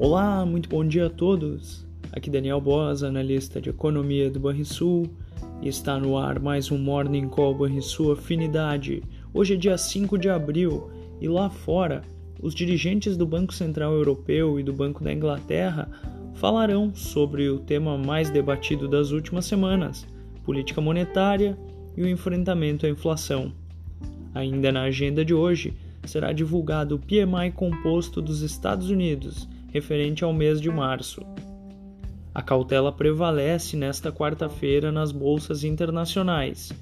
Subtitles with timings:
[0.00, 1.86] Olá, muito bom dia a todos.
[2.10, 5.10] Aqui Daniel Boas, analista de economia do Banrisul,
[5.60, 9.02] e está no ar mais um Morning Call Banrisul Afinidade.
[9.34, 10.90] Hoje é dia 5 de abril
[11.20, 12.00] e lá fora,
[12.42, 15.86] os dirigentes do Banco Central Europeu e do Banco da Inglaterra
[16.32, 20.06] falarão sobre o tema mais debatido das últimas semanas:
[20.44, 21.58] política monetária
[21.94, 23.52] e o enfrentamento à inflação.
[24.34, 25.74] Ainda na agenda de hoje,
[26.06, 31.22] será divulgado o PMI composto dos Estados Unidos, referente ao mês de março.
[32.34, 36.72] A cautela prevalece nesta quarta-feira nas bolsas internacionais,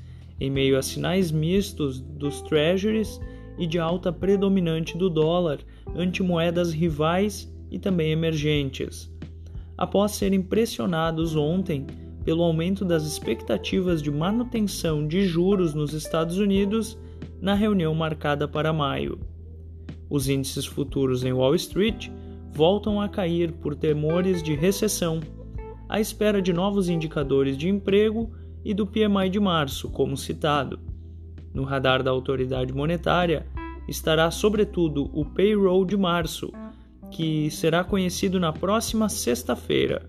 [0.40, 3.20] em meio a sinais mistos dos treasuries
[3.58, 5.58] e de alta predominante do dólar
[5.96, 9.12] ante moedas rivais e também emergentes.
[9.76, 11.86] Após serem pressionados ontem
[12.24, 16.98] pelo aumento das expectativas de manutenção de juros nos Estados Unidos
[17.40, 19.18] na reunião marcada para maio.
[20.10, 22.10] Os índices futuros em Wall Street
[22.52, 25.20] voltam a cair por temores de recessão,
[25.88, 28.30] à espera de novos indicadores de emprego
[28.64, 30.78] e do PMI de março, como citado.
[31.54, 33.46] No radar da autoridade monetária
[33.88, 36.52] estará, sobretudo, o payroll de março,
[37.10, 40.08] que será conhecido na próxima sexta-feira.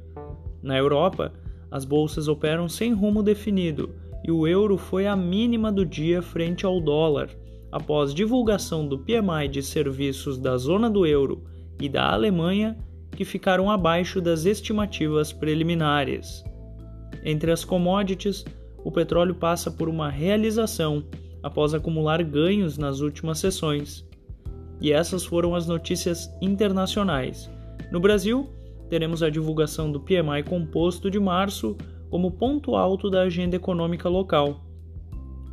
[0.61, 1.31] Na Europa,
[1.71, 6.65] as bolsas operam sem rumo definido e o euro foi a mínima do dia frente
[6.65, 7.29] ao dólar,
[7.71, 11.43] após divulgação do PMI de serviços da zona do euro
[11.79, 12.77] e da Alemanha,
[13.11, 16.43] que ficaram abaixo das estimativas preliminares.
[17.23, 18.45] Entre as commodities,
[18.83, 21.03] o petróleo passa por uma realização
[21.43, 24.05] após acumular ganhos nas últimas sessões.
[24.81, 27.49] E essas foram as notícias internacionais.
[27.91, 28.49] No Brasil,
[28.89, 31.75] teremos a divulgação do PMI composto de março
[32.09, 34.65] como ponto alto da agenda econômica local.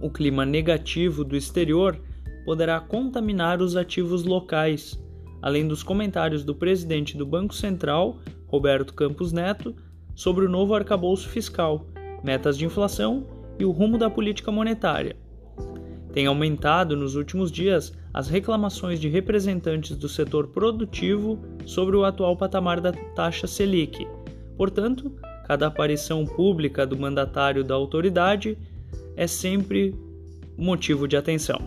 [0.01, 1.99] O clima negativo do exterior
[2.45, 4.99] poderá contaminar os ativos locais,
[5.41, 9.75] além dos comentários do presidente do Banco Central, Roberto Campos Neto,
[10.15, 11.87] sobre o novo arcabouço fiscal,
[12.25, 13.27] metas de inflação
[13.59, 15.17] e o rumo da política monetária.
[16.13, 22.35] Tem aumentado nos últimos dias as reclamações de representantes do setor produtivo sobre o atual
[22.35, 24.07] patamar da taxa Selic.
[24.57, 25.13] Portanto,
[25.47, 28.57] cada aparição pública do mandatário da autoridade
[29.15, 29.95] é sempre
[30.57, 31.61] motivo de atenção.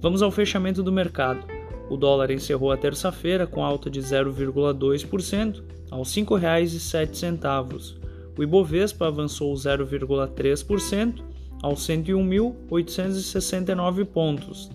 [0.00, 1.59] Vamos ao fechamento do mercado.
[1.90, 7.96] O dólar encerrou a terça-feira com alta de 0,2% aos R$ 5,07.
[8.38, 11.24] O Ibovespa avançou 0,3%
[11.60, 14.70] aos 101.869 pontos.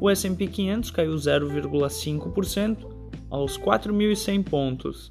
[0.00, 2.78] O S&P 500 caiu 0,5%
[3.30, 5.08] aos 4.100 pontos.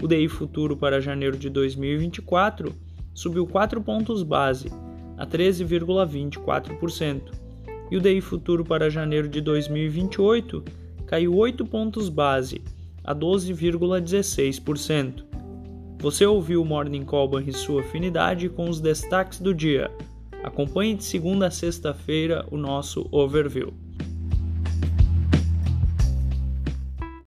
[0.00, 2.72] O DI futuro para janeiro de 2024
[3.12, 4.70] subiu 4 pontos base,
[5.18, 7.45] a 13,24%,
[7.90, 10.64] e o DI futuro para janeiro de 2028
[11.06, 12.60] caiu 8 pontos base,
[13.04, 15.24] a 12,16%.
[16.00, 19.90] Você ouviu o Morning Call e sua afinidade com os destaques do dia.
[20.42, 23.72] Acompanhe de segunda a sexta-feira o nosso overview.